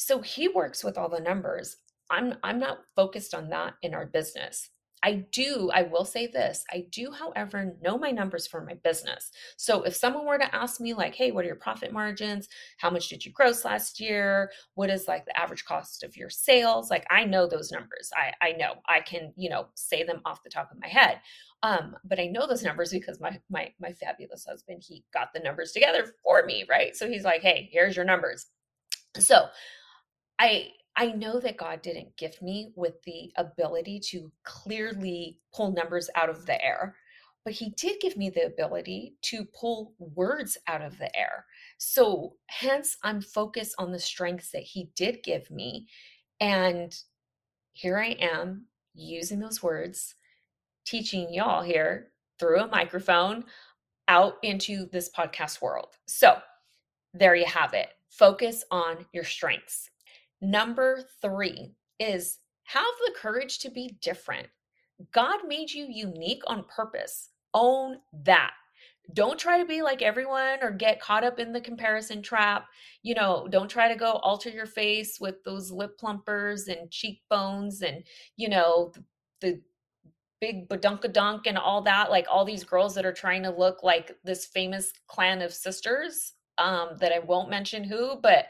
so 0.00 0.20
he 0.20 0.48
works 0.48 0.82
with 0.82 0.96
all 0.96 1.08
the 1.08 1.20
numbers 1.20 1.76
i'm 2.08 2.34
i'm 2.42 2.58
not 2.58 2.78
focused 2.96 3.34
on 3.34 3.48
that 3.50 3.74
in 3.82 3.94
our 3.94 4.06
business 4.06 4.70
I 5.02 5.24
do, 5.32 5.70
I 5.72 5.82
will 5.82 6.04
say 6.04 6.26
this. 6.26 6.62
I 6.70 6.84
do, 6.90 7.10
however, 7.10 7.74
know 7.80 7.96
my 7.96 8.10
numbers 8.10 8.46
for 8.46 8.62
my 8.62 8.74
business. 8.84 9.30
So 9.56 9.82
if 9.82 9.96
someone 9.96 10.26
were 10.26 10.36
to 10.36 10.54
ask 10.54 10.78
me, 10.80 10.92
like, 10.92 11.14
hey, 11.14 11.30
what 11.30 11.44
are 11.44 11.48
your 11.48 11.56
profit 11.56 11.90
margins? 11.92 12.48
How 12.76 12.90
much 12.90 13.08
did 13.08 13.24
you 13.24 13.32
gross 13.32 13.64
last 13.64 13.98
year? 13.98 14.50
What 14.74 14.90
is 14.90 15.08
like 15.08 15.24
the 15.24 15.38
average 15.38 15.64
cost 15.64 16.02
of 16.02 16.16
your 16.16 16.28
sales? 16.28 16.90
Like, 16.90 17.06
I 17.10 17.24
know 17.24 17.48
those 17.48 17.72
numbers. 17.72 18.10
I, 18.14 18.32
I 18.46 18.52
know 18.52 18.74
I 18.86 19.00
can, 19.00 19.32
you 19.36 19.48
know, 19.48 19.68
say 19.74 20.02
them 20.02 20.20
off 20.26 20.42
the 20.42 20.50
top 20.50 20.70
of 20.70 20.78
my 20.80 20.88
head. 20.88 21.20
Um, 21.62 21.96
but 22.04 22.20
I 22.20 22.26
know 22.26 22.46
those 22.46 22.62
numbers 22.62 22.90
because 22.90 23.20
my 23.20 23.38
my 23.50 23.72
my 23.80 23.92
fabulous 23.92 24.46
husband, 24.46 24.82
he 24.86 25.04
got 25.14 25.28
the 25.34 25.40
numbers 25.40 25.72
together 25.72 26.12
for 26.22 26.44
me, 26.44 26.64
right? 26.68 26.94
So 26.96 27.08
he's 27.08 27.24
like, 27.24 27.42
hey, 27.42 27.68
here's 27.72 27.96
your 27.96 28.04
numbers. 28.04 28.46
So 29.18 29.46
I 30.40 30.70
I 30.96 31.12
know 31.12 31.38
that 31.38 31.56
God 31.56 31.82
didn't 31.82 32.16
gift 32.16 32.42
me 32.42 32.72
with 32.74 33.00
the 33.04 33.32
ability 33.36 34.00
to 34.10 34.32
clearly 34.42 35.38
pull 35.54 35.72
numbers 35.72 36.10
out 36.16 36.28
of 36.28 36.46
the 36.46 36.62
air, 36.64 36.96
but 37.44 37.52
He 37.52 37.70
did 37.70 38.00
give 38.00 38.16
me 38.16 38.30
the 38.30 38.46
ability 38.46 39.14
to 39.22 39.44
pull 39.44 39.94
words 39.98 40.58
out 40.66 40.82
of 40.82 40.98
the 40.98 41.14
air. 41.16 41.46
So, 41.78 42.34
hence, 42.48 42.96
I'm 43.04 43.20
focused 43.20 43.76
on 43.78 43.92
the 43.92 43.98
strengths 43.98 44.50
that 44.50 44.62
He 44.62 44.90
did 44.96 45.22
give 45.22 45.50
me. 45.50 45.86
And 46.40 46.94
here 47.72 47.98
I 47.98 48.16
am 48.20 48.66
using 48.94 49.38
those 49.38 49.62
words, 49.62 50.16
teaching 50.84 51.32
y'all 51.32 51.62
here 51.62 52.08
through 52.38 52.60
a 52.60 52.68
microphone 52.68 53.44
out 54.08 54.34
into 54.42 54.86
this 54.86 55.10
podcast 55.10 55.62
world. 55.62 55.96
So, 56.06 56.38
there 57.14 57.34
you 57.34 57.46
have 57.46 57.74
it. 57.74 57.88
Focus 58.08 58.64
on 58.70 59.06
your 59.12 59.24
strengths. 59.24 59.90
Number 60.40 61.04
three 61.20 61.72
is 61.98 62.38
have 62.64 62.84
the 63.04 63.14
courage 63.16 63.58
to 63.60 63.70
be 63.70 63.96
different. 64.00 64.48
God 65.12 65.40
made 65.46 65.70
you 65.70 65.86
unique 65.88 66.42
on 66.46 66.64
purpose. 66.64 67.30
Own 67.54 67.98
that. 68.24 68.52
Don't 69.12 69.38
try 69.38 69.58
to 69.58 69.66
be 69.66 69.82
like 69.82 70.02
everyone 70.02 70.58
or 70.62 70.70
get 70.70 71.00
caught 71.00 71.24
up 71.24 71.40
in 71.40 71.52
the 71.52 71.60
comparison 71.60 72.22
trap. 72.22 72.66
You 73.02 73.14
know, 73.14 73.48
don't 73.50 73.68
try 73.68 73.88
to 73.88 73.98
go 73.98 74.12
alter 74.12 74.50
your 74.50 74.66
face 74.66 75.18
with 75.20 75.42
those 75.44 75.72
lip 75.72 75.98
plumpers 75.98 76.68
and 76.68 76.90
cheekbones 76.90 77.82
and, 77.82 78.04
you 78.36 78.48
know, 78.48 78.92
the, 79.40 79.60
big 80.40 80.68
badunkadunk 80.68 81.42
and 81.46 81.58
all 81.58 81.82
that. 81.82 82.10
Like 82.10 82.26
all 82.30 82.44
these 82.44 82.64
girls 82.64 82.94
that 82.94 83.04
are 83.04 83.12
trying 83.12 83.42
to 83.42 83.50
look 83.50 83.82
like 83.82 84.16
this 84.24 84.46
famous 84.46 84.92
clan 85.06 85.42
of 85.42 85.52
sisters 85.52 86.32
um, 86.58 86.96
that 86.98 87.12
I 87.12 87.18
won't 87.18 87.50
mention 87.50 87.84
who, 87.84 88.18
but 88.22 88.46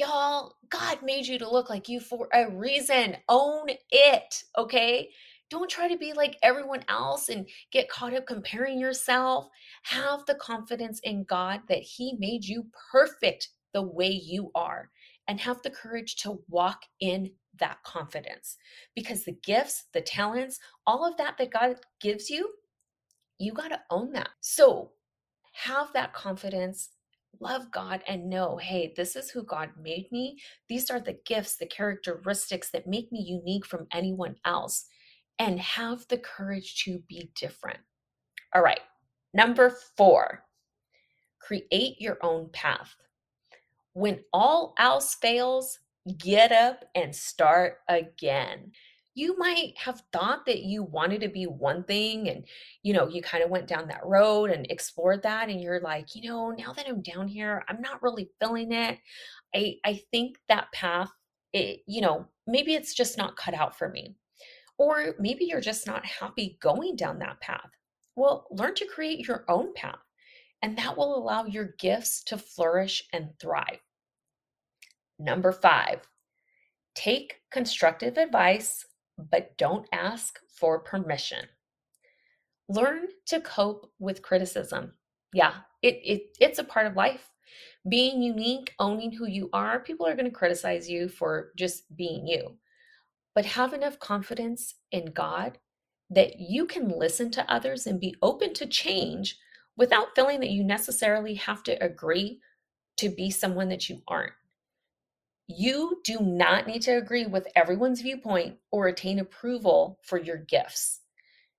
Y'all, 0.00 0.56
God 0.70 1.02
made 1.02 1.26
you 1.26 1.38
to 1.38 1.50
look 1.50 1.68
like 1.68 1.86
you 1.86 2.00
for 2.00 2.26
a 2.32 2.48
reason. 2.48 3.18
Own 3.28 3.66
it, 3.90 4.44
okay? 4.56 5.10
Don't 5.50 5.68
try 5.68 5.88
to 5.88 5.98
be 5.98 6.14
like 6.14 6.38
everyone 6.42 6.82
else 6.88 7.28
and 7.28 7.46
get 7.70 7.90
caught 7.90 8.14
up 8.14 8.26
comparing 8.26 8.80
yourself. 8.80 9.48
Have 9.82 10.24
the 10.24 10.36
confidence 10.36 11.00
in 11.00 11.24
God 11.24 11.60
that 11.68 11.82
He 11.82 12.16
made 12.18 12.46
you 12.46 12.64
perfect 12.90 13.50
the 13.74 13.82
way 13.82 14.08
you 14.08 14.50
are 14.54 14.88
and 15.28 15.38
have 15.38 15.60
the 15.60 15.68
courage 15.68 16.16
to 16.22 16.40
walk 16.48 16.80
in 17.00 17.30
that 17.58 17.82
confidence 17.82 18.56
because 18.96 19.24
the 19.24 19.36
gifts, 19.42 19.84
the 19.92 20.00
talents, 20.00 20.60
all 20.86 21.06
of 21.06 21.18
that 21.18 21.36
that 21.36 21.50
God 21.52 21.76
gives 22.00 22.30
you, 22.30 22.48
you 23.38 23.52
got 23.52 23.68
to 23.68 23.80
own 23.90 24.12
that. 24.12 24.30
So 24.40 24.92
have 25.52 25.92
that 25.92 26.14
confidence 26.14 26.88
love 27.38 27.70
God 27.70 28.02
and 28.08 28.28
know, 28.28 28.56
hey, 28.56 28.92
this 28.96 29.16
is 29.16 29.30
who 29.30 29.42
God 29.44 29.70
made 29.80 30.10
me. 30.10 30.38
These 30.68 30.90
are 30.90 31.00
the 31.00 31.18
gifts, 31.26 31.56
the 31.56 31.66
characteristics 31.66 32.70
that 32.70 32.86
make 32.86 33.12
me 33.12 33.20
unique 33.20 33.66
from 33.66 33.86
anyone 33.92 34.36
else, 34.44 34.86
and 35.38 35.60
have 35.60 36.06
the 36.08 36.18
courage 36.18 36.82
to 36.84 37.02
be 37.08 37.30
different. 37.34 37.78
All 38.54 38.62
right, 38.62 38.80
number 39.32 39.70
four, 39.96 40.44
create 41.40 42.00
your 42.00 42.18
own 42.22 42.50
path. 42.52 42.94
When 43.92 44.20
all 44.32 44.74
else 44.78 45.14
fails, 45.14 45.78
get 46.18 46.52
up 46.52 46.84
and 46.94 47.14
start 47.14 47.78
again 47.88 48.72
you 49.14 49.36
might 49.38 49.72
have 49.76 50.02
thought 50.12 50.46
that 50.46 50.62
you 50.62 50.82
wanted 50.82 51.20
to 51.20 51.28
be 51.28 51.44
one 51.46 51.82
thing 51.84 52.28
and 52.28 52.44
you 52.82 52.92
know 52.92 53.08
you 53.08 53.20
kind 53.20 53.42
of 53.42 53.50
went 53.50 53.66
down 53.66 53.88
that 53.88 54.04
road 54.04 54.50
and 54.50 54.66
explored 54.70 55.22
that 55.22 55.48
and 55.48 55.60
you're 55.60 55.80
like 55.80 56.14
you 56.14 56.28
know 56.28 56.50
now 56.50 56.72
that 56.72 56.88
i'm 56.88 57.02
down 57.02 57.26
here 57.26 57.64
i'm 57.68 57.80
not 57.80 58.02
really 58.02 58.30
feeling 58.40 58.72
it. 58.72 58.98
I 59.54 59.76
i 59.84 60.00
think 60.12 60.38
that 60.48 60.70
path 60.72 61.10
it 61.52 61.80
you 61.86 62.00
know 62.00 62.26
maybe 62.46 62.74
it's 62.74 62.94
just 62.94 63.18
not 63.18 63.36
cut 63.36 63.54
out 63.54 63.76
for 63.76 63.88
me. 63.88 64.16
Or 64.78 65.14
maybe 65.18 65.44
you're 65.44 65.60
just 65.60 65.86
not 65.86 66.06
happy 66.06 66.56
going 66.62 66.96
down 66.96 67.18
that 67.18 67.40
path. 67.40 67.68
Well 68.16 68.46
learn 68.50 68.74
to 68.76 68.86
create 68.86 69.26
your 69.26 69.44
own 69.48 69.74
path 69.74 69.98
and 70.62 70.76
that 70.78 70.96
will 70.96 71.16
allow 71.16 71.44
your 71.46 71.74
gifts 71.78 72.22
to 72.24 72.38
flourish 72.38 73.04
and 73.12 73.30
thrive. 73.40 73.80
Number 75.18 75.52
5 75.52 76.00
take 76.94 77.40
constructive 77.50 78.16
advice 78.16 78.84
but 79.30 79.56
don't 79.58 79.86
ask 79.92 80.38
for 80.48 80.78
permission. 80.78 81.46
Learn 82.68 83.08
to 83.26 83.40
cope 83.40 83.90
with 83.98 84.22
criticism. 84.22 84.92
Yeah, 85.32 85.54
it, 85.82 86.00
it 86.04 86.36
it's 86.40 86.58
a 86.58 86.64
part 86.64 86.86
of 86.86 86.96
life. 86.96 87.28
Being 87.88 88.22
unique, 88.22 88.74
owning 88.78 89.12
who 89.12 89.26
you 89.26 89.50
are, 89.52 89.80
people 89.80 90.06
are 90.06 90.14
going 90.14 90.26
to 90.26 90.30
criticize 90.30 90.88
you 90.88 91.08
for 91.08 91.50
just 91.56 91.94
being 91.96 92.26
you. 92.26 92.56
But 93.34 93.46
have 93.46 93.72
enough 93.72 93.98
confidence 93.98 94.74
in 94.92 95.06
God 95.06 95.58
that 96.10 96.38
you 96.38 96.66
can 96.66 96.88
listen 96.88 97.30
to 97.32 97.52
others 97.52 97.86
and 97.86 98.00
be 98.00 98.14
open 98.22 98.52
to 98.54 98.66
change 98.66 99.38
without 99.76 100.08
feeling 100.14 100.40
that 100.40 100.50
you 100.50 100.64
necessarily 100.64 101.34
have 101.34 101.62
to 101.64 101.82
agree 101.82 102.40
to 102.98 103.08
be 103.08 103.30
someone 103.30 103.68
that 103.68 103.88
you 103.88 104.02
aren't. 104.08 104.32
You 105.52 106.00
do 106.04 106.20
not 106.20 106.68
need 106.68 106.82
to 106.82 106.92
agree 106.96 107.26
with 107.26 107.48
everyone's 107.56 108.02
viewpoint 108.02 108.58
or 108.70 108.86
attain 108.86 109.18
approval 109.18 109.98
for 110.00 110.16
your 110.16 110.36
gifts. 110.36 111.00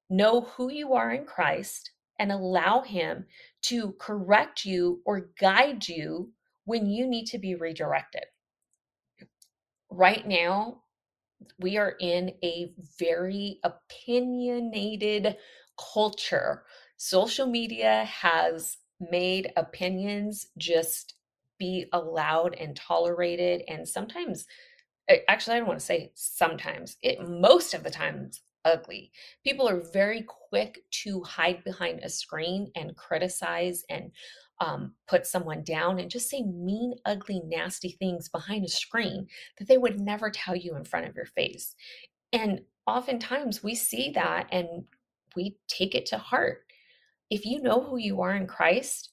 Know 0.10 0.42
who 0.42 0.72
you 0.72 0.94
are 0.94 1.12
in 1.12 1.26
Christ 1.26 1.92
and 2.18 2.32
allow 2.32 2.84
Him 2.84 3.26
to 3.64 3.92
correct 4.00 4.64
you 4.64 5.02
or 5.06 5.32
guide 5.38 5.90
you 5.90 6.32
when 6.64 6.86
you 6.86 7.06
need 7.06 7.26
to 7.28 7.38
be 7.38 7.54
redirected. 7.54 8.24
Right 9.90 10.26
now, 10.26 10.84
we 11.60 11.76
are 11.76 11.96
in 12.00 12.36
a 12.42 12.72
very 12.98 13.60
opinionated 13.62 15.36
culture. 15.78 16.64
Social 16.96 17.46
media 17.46 18.06
has 18.06 18.78
made 19.02 19.52
opinions 19.58 20.48
just 20.58 21.16
be 21.62 21.86
allowed 21.94 22.56
and 22.56 22.76
tolerated 22.76 23.62
and 23.68 23.88
sometimes 23.88 24.48
eh, 25.10 25.20
actually 25.28 25.56
i 25.56 25.60
don't 25.60 25.68
want 25.68 25.80
to 25.80 25.86
say 25.86 26.12
sometimes 26.16 26.98
it 27.04 27.20
most 27.30 27.76
of 27.76 27.84
the 27.84 27.92
times 27.92 28.42
ugly. 28.66 29.12
People 29.44 29.68
are 29.68 29.82
very 29.94 30.26
quick 30.50 30.84
to 31.04 31.24
hide 31.24 31.64
behind 31.64 32.00
a 32.00 32.10
screen 32.10 32.72
and 32.76 32.96
criticize 32.96 33.84
and 33.90 34.12
um, 34.60 34.94
put 35.08 35.26
someone 35.26 35.64
down 35.64 36.00
and 36.00 36.12
just 36.12 36.30
say 36.30 36.44
mean 36.44 36.94
ugly 37.06 37.42
nasty 37.46 37.90
things 38.00 38.30
behind 38.30 38.64
a 38.64 38.70
screen 38.70 39.28
that 39.58 39.68
they 39.68 39.78
would 39.78 40.00
never 40.00 40.30
tell 40.30 40.56
you 40.56 40.76
in 40.76 40.84
front 40.84 41.08
of 41.08 41.16
your 41.16 41.26
face. 41.26 41.76
And 42.32 42.62
oftentimes 42.86 43.64
we 43.64 43.74
see 43.74 44.12
that 44.12 44.48
and 44.52 44.68
we 45.36 45.58
take 45.68 45.96
it 45.96 46.06
to 46.08 46.18
heart. 46.18 46.66
If 47.32 47.46
you 47.46 47.62
know 47.62 47.82
who 47.82 47.98
you 47.98 48.22
are 48.22 48.36
in 48.36 48.46
christ 48.46 49.12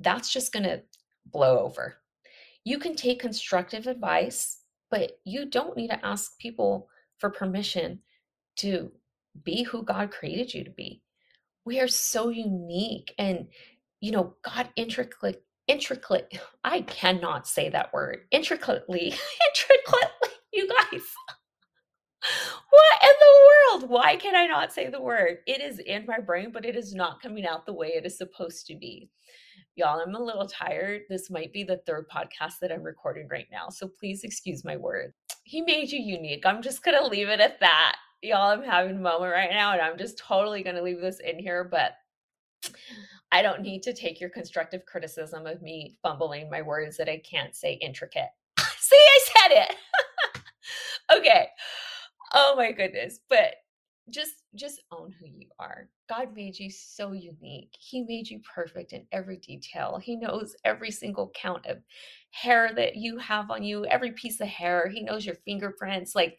that's 0.00 0.32
just 0.32 0.52
going 0.52 0.62
to 0.64 0.82
blow 1.32 1.58
over. 1.60 1.96
You 2.64 2.78
can 2.78 2.94
take 2.94 3.20
constructive 3.20 3.86
advice, 3.86 4.58
but 4.90 5.18
you 5.24 5.46
don't 5.46 5.76
need 5.76 5.88
to 5.88 6.04
ask 6.04 6.38
people 6.38 6.88
for 7.18 7.30
permission 7.30 8.00
to 8.56 8.92
be 9.44 9.62
who 9.62 9.82
God 9.82 10.10
created 10.10 10.52
you 10.52 10.64
to 10.64 10.70
be. 10.70 11.02
We 11.64 11.80
are 11.80 11.88
so 11.88 12.28
unique 12.28 13.14
and 13.18 13.46
you 14.00 14.12
know, 14.12 14.34
God 14.42 14.68
intricately 14.76 15.36
intricately 15.68 16.40
I 16.64 16.82
cannot 16.82 17.46
say 17.46 17.68
that 17.70 17.92
word. 17.92 18.22
Intricately, 18.30 19.14
intricately, 19.48 20.30
you 20.52 20.68
guys. 20.68 21.02
What 22.70 23.02
in 23.02 23.16
the 23.20 23.80
world? 23.80 23.90
Why 23.90 24.16
can 24.16 24.36
I 24.36 24.46
not 24.46 24.72
say 24.72 24.90
the 24.90 25.00
word? 25.00 25.38
It 25.46 25.60
is 25.60 25.78
in 25.78 26.04
my 26.06 26.20
brain, 26.20 26.50
but 26.52 26.64
it 26.66 26.76
is 26.76 26.94
not 26.94 27.22
coming 27.22 27.46
out 27.46 27.66
the 27.66 27.72
way 27.72 27.88
it 27.88 28.06
is 28.06 28.18
supposed 28.18 28.66
to 28.66 28.76
be. 28.76 29.10
Y'all, 29.80 29.98
I'm 29.98 30.14
a 30.14 30.22
little 30.22 30.46
tired. 30.46 31.04
This 31.08 31.30
might 31.30 31.54
be 31.54 31.64
the 31.64 31.80
third 31.86 32.06
podcast 32.06 32.58
that 32.60 32.70
I'm 32.70 32.82
recording 32.82 33.26
right 33.30 33.46
now. 33.50 33.70
So 33.70 33.88
please 33.88 34.24
excuse 34.24 34.62
my 34.62 34.76
words. 34.76 35.14
He 35.44 35.62
made 35.62 35.90
you 35.90 35.98
unique. 35.98 36.44
I'm 36.44 36.60
just 36.60 36.84
going 36.84 37.02
to 37.02 37.08
leave 37.08 37.30
it 37.30 37.40
at 37.40 37.60
that. 37.60 37.96
Y'all, 38.20 38.50
I'm 38.50 38.62
having 38.62 38.96
a 38.96 39.00
moment 39.00 39.32
right 39.32 39.48
now 39.48 39.72
and 39.72 39.80
I'm 39.80 39.96
just 39.96 40.18
totally 40.18 40.62
going 40.62 40.76
to 40.76 40.82
leave 40.82 41.00
this 41.00 41.18
in 41.20 41.38
here. 41.38 41.64
But 41.64 41.92
I 43.32 43.40
don't 43.40 43.62
need 43.62 43.82
to 43.84 43.94
take 43.94 44.20
your 44.20 44.28
constructive 44.28 44.84
criticism 44.84 45.46
of 45.46 45.62
me 45.62 45.96
fumbling 46.02 46.50
my 46.50 46.60
words 46.60 46.98
that 46.98 47.08
I 47.08 47.16
can't 47.16 47.56
say 47.56 47.72
intricate. 47.72 48.28
See, 48.78 48.96
I 48.96 49.20
said 49.24 49.62
it. 49.62 49.76
okay. 51.16 51.48
Oh 52.34 52.52
my 52.54 52.72
goodness. 52.72 53.20
But 53.30 53.54
just 54.10 54.39
just 54.54 54.82
own 54.90 55.12
who 55.18 55.26
you 55.26 55.48
are. 55.58 55.88
God 56.08 56.34
made 56.34 56.58
you 56.58 56.70
so 56.70 57.12
unique. 57.12 57.74
He 57.78 58.02
made 58.02 58.28
you 58.28 58.40
perfect 58.54 58.92
in 58.92 59.06
every 59.12 59.36
detail. 59.36 59.98
He 60.02 60.16
knows 60.16 60.56
every 60.64 60.90
single 60.90 61.30
count 61.34 61.66
of 61.66 61.78
hair 62.30 62.70
that 62.74 62.96
you 62.96 63.18
have 63.18 63.50
on 63.50 63.62
you, 63.62 63.86
every 63.86 64.12
piece 64.12 64.40
of 64.40 64.48
hair. 64.48 64.88
He 64.88 65.02
knows 65.02 65.24
your 65.24 65.36
fingerprints. 65.44 66.14
Like 66.14 66.38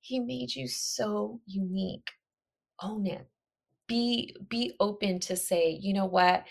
he 0.00 0.20
made 0.20 0.54
you 0.54 0.68
so 0.68 1.40
unique. 1.46 2.10
Own 2.82 3.06
it. 3.06 3.26
Be 3.88 4.36
be 4.48 4.74
open 4.80 5.18
to 5.20 5.36
say, 5.36 5.70
you 5.80 5.94
know 5.94 6.06
what? 6.06 6.44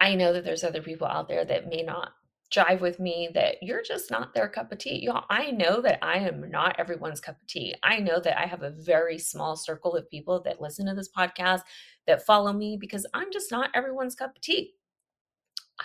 I 0.00 0.14
know 0.16 0.32
that 0.32 0.44
there's 0.44 0.64
other 0.64 0.82
people 0.82 1.06
out 1.06 1.28
there 1.28 1.44
that 1.44 1.68
may 1.68 1.82
not 1.82 2.12
jive 2.52 2.80
with 2.80 3.00
me 3.00 3.30
that 3.34 3.56
you're 3.62 3.82
just 3.82 4.10
not 4.10 4.34
their 4.34 4.48
cup 4.48 4.70
of 4.70 4.78
tea. 4.78 5.04
Y'all, 5.04 5.24
I 5.30 5.50
know 5.50 5.80
that 5.80 5.98
I 6.02 6.18
am 6.18 6.50
not 6.50 6.78
everyone's 6.78 7.20
cup 7.20 7.36
of 7.40 7.46
tea. 7.46 7.74
I 7.82 7.98
know 7.98 8.20
that 8.20 8.38
I 8.38 8.46
have 8.46 8.62
a 8.62 8.70
very 8.70 9.18
small 9.18 9.56
circle 9.56 9.94
of 9.94 10.08
people 10.10 10.42
that 10.44 10.60
listen 10.60 10.86
to 10.86 10.94
this 10.94 11.10
podcast, 11.10 11.62
that 12.06 12.26
follow 12.26 12.52
me, 12.52 12.76
because 12.80 13.06
I'm 13.14 13.32
just 13.32 13.50
not 13.50 13.70
everyone's 13.74 14.14
cup 14.14 14.36
of 14.36 14.42
tea. 14.42 14.74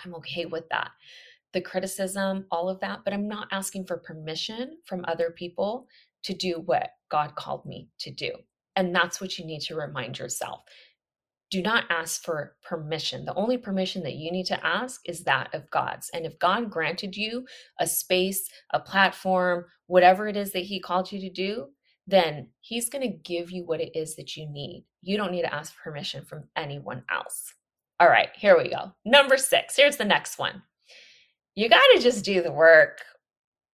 I'm 0.04 0.14
okay 0.16 0.46
with 0.46 0.68
that. 0.70 0.90
The 1.52 1.60
criticism, 1.60 2.46
all 2.50 2.68
of 2.68 2.78
that, 2.80 3.00
but 3.04 3.12
I'm 3.12 3.26
not 3.26 3.48
asking 3.50 3.86
for 3.86 3.96
permission 3.96 4.78
from 4.86 5.04
other 5.08 5.30
people 5.30 5.88
to 6.22 6.34
do 6.34 6.62
what 6.66 6.90
God 7.10 7.34
called 7.34 7.66
me 7.66 7.88
to 7.98 8.10
do. 8.12 8.30
And 8.76 8.94
that's 8.94 9.20
what 9.20 9.38
you 9.38 9.44
need 9.44 9.60
to 9.62 9.74
remind 9.74 10.18
yourself 10.18 10.60
do 11.50 11.62
not 11.62 11.84
ask 11.90 12.22
for 12.22 12.54
permission. 12.62 13.24
The 13.24 13.34
only 13.34 13.58
permission 13.58 14.02
that 14.04 14.14
you 14.14 14.30
need 14.30 14.46
to 14.46 14.66
ask 14.66 15.00
is 15.08 15.24
that 15.24 15.52
of 15.52 15.68
God's. 15.70 16.08
And 16.14 16.24
if 16.24 16.38
God 16.38 16.70
granted 16.70 17.16
you 17.16 17.44
a 17.78 17.86
space, 17.86 18.48
a 18.72 18.78
platform, 18.78 19.64
whatever 19.86 20.28
it 20.28 20.36
is 20.36 20.52
that 20.52 20.60
He 20.60 20.80
called 20.80 21.10
you 21.10 21.20
to 21.20 21.30
do, 21.30 21.66
then 22.06 22.48
He's 22.60 22.88
going 22.88 23.02
to 23.02 23.18
give 23.18 23.50
you 23.50 23.64
what 23.64 23.80
it 23.80 23.98
is 23.98 24.14
that 24.16 24.36
you 24.36 24.48
need. 24.48 24.86
You 25.02 25.16
don't 25.16 25.32
need 25.32 25.42
to 25.42 25.54
ask 25.54 25.74
permission 25.76 26.24
from 26.24 26.44
anyone 26.56 27.02
else. 27.10 27.52
All 27.98 28.08
right, 28.08 28.30
here 28.34 28.56
we 28.56 28.70
go. 28.70 28.92
Number 29.04 29.36
six. 29.36 29.76
Here's 29.76 29.96
the 29.96 30.04
next 30.04 30.38
one. 30.38 30.62
You 31.56 31.68
got 31.68 31.82
to 31.94 32.00
just 32.00 32.24
do 32.24 32.42
the 32.42 32.52
work. 32.52 32.98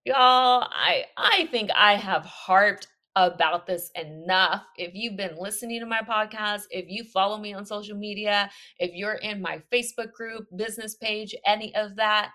Y'all, 0.04 0.66
I 0.71 1.04
I 1.16 1.49
think 1.50 1.71
I 1.75 1.95
have 1.95 2.25
harped 2.25 2.87
about 3.16 3.66
this 3.66 3.90
enough. 3.94 4.62
If 4.76 4.94
you've 4.94 5.16
been 5.16 5.37
listening 5.38 5.80
to 5.80 5.87
my 5.87 6.00
podcast, 6.00 6.64
if 6.70 6.85
you 6.88 7.02
follow 7.02 7.38
me 7.38 7.54
on 7.54 7.64
social 7.64 7.96
media, 7.96 8.50
if 8.78 8.92
you're 8.94 9.14
in 9.14 9.40
my 9.40 9.62
Facebook 9.73 10.12
group, 10.12 10.46
business 10.56 10.94
page, 10.96 11.35
any 11.46 11.75
of 11.75 11.96
that, 11.96 12.30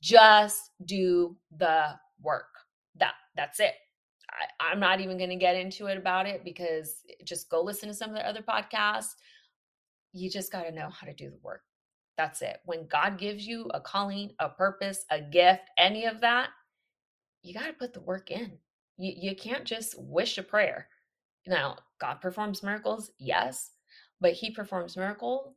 just 0.00 0.70
do 0.84 1.36
the 1.58 1.88
work. 2.20 2.46
That 2.96 3.14
that's 3.36 3.60
it. 3.60 3.74
I, 4.60 4.72
am 4.72 4.80
not 4.80 5.00
even 5.00 5.18
going 5.18 5.30
to 5.30 5.36
get 5.36 5.56
into 5.56 5.86
it 5.86 5.98
about 5.98 6.26
it 6.26 6.44
because 6.44 7.02
just 7.24 7.50
go 7.50 7.60
listen 7.60 7.88
to 7.88 7.94
some 7.94 8.10
of 8.10 8.16
the 8.16 8.26
other 8.26 8.42
podcasts. 8.42 9.14
You 10.12 10.30
just 10.30 10.52
got 10.52 10.62
to 10.62 10.72
know 10.72 10.88
how 10.88 11.06
to 11.06 11.14
do 11.14 11.30
the 11.30 11.38
work. 11.42 11.62
That's 12.16 12.42
it. 12.42 12.58
When 12.64 12.86
God 12.86 13.18
gives 13.18 13.46
you 13.46 13.68
a 13.74 13.80
calling, 13.80 14.30
a 14.38 14.48
purpose, 14.48 15.04
a 15.10 15.20
gift, 15.20 15.62
any 15.78 16.04
of 16.04 16.20
that, 16.20 16.50
you 17.42 17.54
got 17.54 17.66
to 17.66 17.72
put 17.72 17.92
the 17.92 18.00
work 18.00 18.30
in. 18.30 18.58
You, 19.02 19.30
you 19.30 19.36
can't 19.36 19.64
just 19.64 20.00
wish 20.00 20.38
a 20.38 20.44
prayer. 20.44 20.86
Now, 21.44 21.76
God 22.00 22.20
performs 22.20 22.62
miracles, 22.62 23.10
yes, 23.18 23.72
but 24.20 24.34
He 24.34 24.52
performs 24.52 24.96
miracles 24.96 25.54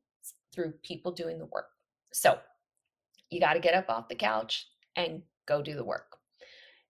through 0.51 0.73
people 0.81 1.11
doing 1.11 1.37
the 1.37 1.45
work. 1.45 1.67
So 2.11 2.39
you 3.29 3.39
got 3.39 3.53
to 3.53 3.59
get 3.59 3.75
up 3.75 3.87
off 3.87 4.07
the 4.09 4.15
couch 4.15 4.67
and 4.95 5.21
go 5.47 5.61
do 5.61 5.75
the 5.75 5.83
work. 5.85 6.17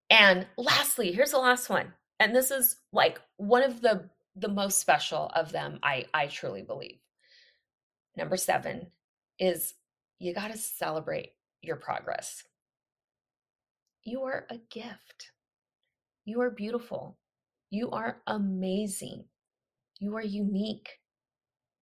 And 0.09 0.47
lastly, 0.57 1.12
here's 1.12 1.31
the 1.31 1.39
last 1.39 1.69
one. 1.69 1.91
And 2.21 2.33
this 2.33 2.51
is 2.51 2.77
like 2.93 3.19
one 3.35 3.63
of 3.63 3.81
the 3.81 4.09
the 4.38 4.47
most 4.47 4.79
special 4.79 5.31
of 5.35 5.51
them, 5.51 5.79
I 5.83 6.05
I 6.13 6.27
truly 6.27 6.62
believe. 6.62 7.00
Number 8.15 8.38
7 8.38 8.88
is 9.39 9.74
you 10.19 10.33
got 10.33 10.51
to 10.51 10.57
celebrate 10.57 11.31
your 11.62 11.75
progress. 11.75 12.43
You 14.03 14.24
are 14.24 14.45
a 14.50 14.57
gift. 14.69 15.31
You 16.25 16.41
are 16.41 16.50
beautiful. 16.50 17.17
You 17.70 17.91
are 17.91 18.22
amazing. 18.25 19.25
You 20.00 20.15
are 20.15 20.24
unique. 20.24 20.89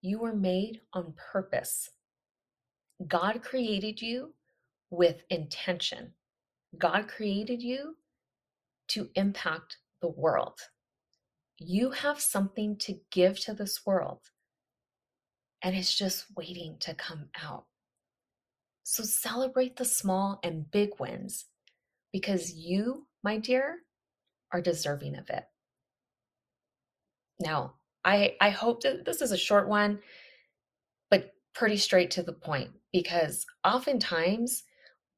You 0.01 0.19
were 0.19 0.35
made 0.35 0.81
on 0.91 1.13
purpose. 1.31 1.89
God 3.07 3.41
created 3.41 4.01
you 4.01 4.33
with 4.89 5.23
intention. 5.29 6.13
God 6.77 7.07
created 7.07 7.61
you 7.61 7.95
to 8.89 9.09
impact 9.15 9.77
the 10.01 10.09
world. 10.09 10.59
You 11.57 11.91
have 11.91 12.19
something 12.19 12.75
to 12.79 12.99
give 13.11 13.39
to 13.41 13.53
this 13.53 13.85
world, 13.85 14.19
and 15.61 15.75
it's 15.75 15.95
just 15.95 16.25
waiting 16.35 16.77
to 16.81 16.93
come 16.93 17.29
out. 17.41 17.65
So 18.83 19.03
celebrate 19.03 19.77
the 19.77 19.85
small 19.85 20.39
and 20.43 20.69
big 20.69 20.89
wins 20.99 21.45
because 22.11 22.53
you, 22.53 23.07
my 23.23 23.37
dear, 23.37 23.82
are 24.53 24.61
deserving 24.61 25.17
of 25.17 25.29
it. 25.29 25.43
Now, 27.39 27.73
I 28.05 28.35
I 28.39 28.51
hope 28.51 28.83
that 28.83 29.05
this 29.05 29.21
is 29.21 29.31
a 29.31 29.37
short 29.37 29.67
one, 29.67 29.99
but 31.09 31.33
pretty 31.53 31.77
straight 31.77 32.11
to 32.11 32.23
the 32.23 32.33
point 32.33 32.71
because 32.91 33.45
oftentimes 33.65 34.63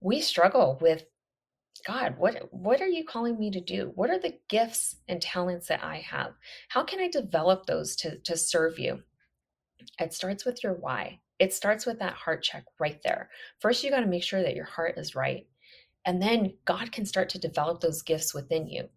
we 0.01 0.21
struggle 0.21 0.77
with 0.81 1.05
God, 1.85 2.17
what 2.17 2.47
what 2.51 2.81
are 2.81 2.87
you 2.87 3.03
calling 3.05 3.37
me 3.37 3.51
to 3.51 3.61
do? 3.61 3.91
What 3.95 4.09
are 4.09 4.19
the 4.19 4.39
gifts 4.49 4.95
and 5.07 5.21
talents 5.21 5.67
that 5.67 5.83
I 5.83 5.97
have? 5.97 6.33
How 6.69 6.83
can 6.83 6.99
I 6.99 7.09
develop 7.09 7.65
those 7.65 7.95
to 7.97 8.17
to 8.19 8.37
serve 8.37 8.79
you? 8.79 9.03
It 9.99 10.13
starts 10.13 10.45
with 10.45 10.63
your 10.63 10.73
why. 10.73 11.19
It 11.37 11.53
starts 11.53 11.85
with 11.85 11.99
that 11.99 12.13
heart 12.13 12.43
check 12.43 12.63
right 12.79 12.99
there. 13.03 13.29
First, 13.59 13.83
you 13.83 13.91
got 13.91 13.99
to 13.99 14.07
make 14.07 14.23
sure 14.23 14.41
that 14.41 14.55
your 14.55 14.65
heart 14.65 14.97
is 14.97 15.15
right. 15.15 15.45
And 16.05 16.21
then 16.21 16.53
God 16.65 16.91
can 16.91 17.05
start 17.05 17.29
to 17.29 17.39
develop 17.39 17.81
those 17.81 18.01
gifts 18.01 18.33
within 18.33 18.67
you 18.67 18.87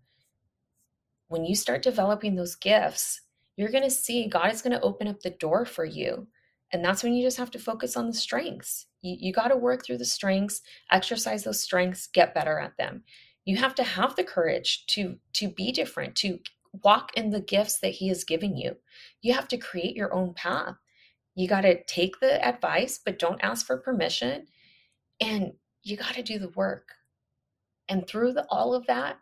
when 1.29 1.45
you 1.45 1.55
start 1.55 1.83
developing 1.83 2.35
those 2.35 2.57
gifts, 2.57 3.21
you're 3.57 3.71
going 3.71 3.85
to 3.85 3.91
see 3.91 4.29
God 4.29 4.53
is 4.53 4.63
going 4.63 4.73
to 4.73 4.83
open 4.83 5.09
up 5.09 5.21
the 5.21 5.31
door 5.31 5.65
for 5.65 5.85
you. 5.85 6.27
And 6.73 6.85
that's 6.85 7.03
when 7.03 7.15
you 7.15 7.25
just 7.25 7.39
have 7.39 7.51
to 7.53 7.59
focus 7.59 7.97
on 7.97 8.07
the 8.07 8.15
strengths. 8.15 8.87
You, 9.01 9.17
you 9.19 9.33
got 9.33 9.49
to 9.49 9.57
work 9.57 9.85
through 9.85 9.99
the 9.99 10.05
strengths, 10.05 10.61
exercise 10.91 11.45
those 11.45 11.63
strengths, 11.63 12.07
get 12.07 12.35
better 12.35 12.59
at 12.59 12.77
them. 12.77 13.05
You 13.45 13.57
have 13.57 13.75
to 13.77 13.85
have 13.85 14.17
the 14.17 14.25
courage 14.25 14.85
to 14.89 15.17
to 15.35 15.49
be 15.49 15.73
different, 15.73 16.15
to 16.17 16.39
walk 16.85 17.13
in 17.17 17.31
the 17.31 17.41
gifts 17.41 17.79
that 17.81 17.93
he 17.93 18.09
has 18.09 18.25
given 18.25 18.57
you. 18.57 18.77
You 19.23 19.33
have 19.35 19.49
to 19.49 19.57
create 19.57 19.97
your 19.97 20.13
own 20.13 20.35
path. 20.35 20.77
You 21.35 21.49
got 21.49 21.63
to 21.63 21.83
take 21.85 22.21
the 22.21 22.47
advice, 22.47 23.01
but 23.03 23.19
don't 23.19 23.43
ask 23.43 23.67
for 23.67 23.79
permission. 23.79 24.47
And 25.21 25.53
you 25.83 25.97
got 25.97 26.15
to 26.15 26.23
do 26.23 26.39
the 26.39 26.51
work. 26.51 26.91
And 27.89 28.07
through 28.07 28.35
the, 28.35 28.47
all 28.51 28.75
of 28.75 28.87
that, 28.87 29.19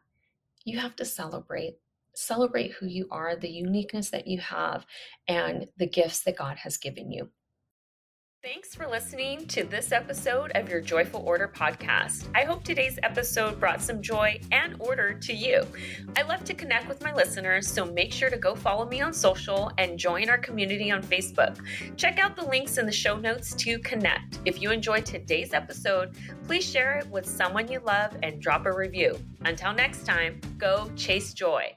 you 0.64 0.78
have 0.78 0.96
to 0.96 1.04
celebrate 1.04 1.76
celebrate 2.16 2.72
who 2.72 2.87
you 2.87 3.07
are, 3.11 3.37
the 3.37 3.48
uniqueness 3.48 4.11
that 4.11 4.26
you 4.26 4.40
have, 4.40 4.87
and 5.29 5.66
the 5.76 5.87
gifts 5.87 6.20
that 6.24 6.37
God 6.37 6.57
has 6.59 6.76
given 6.76 7.12
you. 7.12 7.31
Thanks 8.46 8.76
for 8.76 8.87
listening 8.87 9.44
to 9.48 9.64
this 9.64 9.90
episode 9.90 10.52
of 10.55 10.68
your 10.68 10.81
Joyful 10.81 11.20
Order 11.26 11.48
podcast. 11.52 12.29
I 12.33 12.44
hope 12.44 12.62
today's 12.62 12.96
episode 13.02 13.59
brought 13.59 13.83
some 13.83 14.00
joy 14.00 14.38
and 14.52 14.76
order 14.79 15.14
to 15.14 15.33
you. 15.33 15.66
I 16.16 16.22
love 16.22 16.44
to 16.44 16.55
connect 16.55 16.87
with 16.87 17.02
my 17.02 17.12
listeners, 17.12 17.66
so 17.66 17.85
make 17.85 18.12
sure 18.12 18.31
to 18.31 18.37
go 18.37 18.55
follow 18.55 18.87
me 18.87 19.00
on 19.00 19.12
social 19.12 19.72
and 19.79 19.98
join 19.98 20.31
our 20.31 20.38
community 20.38 20.92
on 20.92 21.02
Facebook. 21.02 21.59
Check 21.96 22.20
out 22.20 22.37
the 22.37 22.46
links 22.46 22.79
in 22.79 22.87
the 22.87 22.92
show 22.92 23.18
notes 23.18 23.52
to 23.55 23.81
connect. 23.81 24.38
If 24.44 24.62
you 24.62 24.70
enjoyed 24.70 25.05
today's 25.05 25.52
episode, 25.52 26.14
please 26.46 26.64
share 26.64 26.98
it 26.98 27.11
with 27.11 27.26
someone 27.26 27.66
you 27.66 27.81
love 27.81 28.16
and 28.22 28.40
drop 28.40 28.66
a 28.66 28.72
review. 28.72 29.18
Until 29.44 29.72
next 29.72 30.07
time, 30.07 30.40
go 30.57 30.88
chase 30.94 31.35
joy. 31.35 31.76